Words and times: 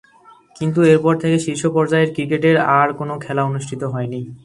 কিন্ত 0.55 0.75
এরপর 0.91 1.13
থেকে 1.17 1.37
শীর্ষ 1.39 1.63
পর্যায়ের 1.67 2.13
ক্রিকেটের 2.13 2.57
আর 2.79 2.87
কোন 2.93 3.09
খেলা 3.19 3.43
অনুষ্ঠিত 3.43 3.81
হয়নি। 3.83 4.21